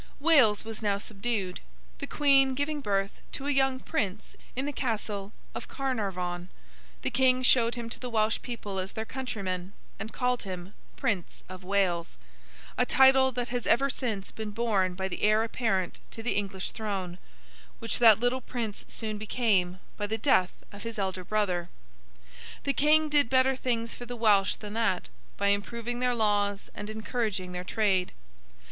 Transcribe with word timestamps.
Wales 0.19 0.65
was 0.65 0.81
now 0.81 0.97
subdued. 0.97 1.59
The 1.99 2.07
Queen 2.07 2.55
giving 2.55 2.81
birth 2.81 3.11
to 3.33 3.45
a 3.45 3.51
young 3.51 3.79
prince 3.79 4.35
in 4.55 4.65
the 4.65 4.73
Castle 4.73 5.31
of 5.53 5.67
Carnarvon, 5.67 6.49
the 7.03 7.11
King 7.11 7.43
showed 7.43 7.75
him 7.75 7.87
to 7.87 7.99
the 7.99 8.09
Welsh 8.09 8.41
people 8.41 8.79
as 8.79 8.93
their 8.93 9.05
countryman, 9.05 9.73
and 9.99 10.11
called 10.11 10.41
him 10.41 10.73
Prince 10.97 11.43
of 11.47 11.63
Wales; 11.63 12.17
a 12.79 12.83
title 12.87 13.31
that 13.33 13.49
has 13.49 13.67
ever 13.67 13.91
since 13.91 14.31
been 14.31 14.49
borne 14.49 14.95
by 14.95 15.07
the 15.07 15.21
heir 15.21 15.43
apparent 15.43 15.99
to 16.09 16.23
the 16.23 16.33
English 16.33 16.71
throne—which 16.71 17.99
that 17.99 18.19
little 18.19 18.41
Prince 18.41 18.83
soon 18.87 19.19
became, 19.19 19.77
by 19.97 20.07
the 20.07 20.17
death 20.17 20.51
of 20.71 20.81
his 20.81 20.97
elder 20.97 21.23
brother. 21.23 21.69
The 22.63 22.73
King 22.73 23.07
did 23.07 23.29
better 23.29 23.55
things 23.55 23.93
for 23.93 24.07
the 24.07 24.15
Welsh 24.15 24.55
than 24.55 24.73
that, 24.73 25.09
by 25.37 25.49
improving 25.49 25.99
their 25.99 26.15
laws 26.15 26.71
and 26.73 26.89
encouraging 26.89 27.51
their 27.51 27.63
trade. 27.63 28.13